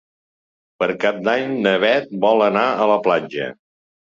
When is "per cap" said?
0.83-1.19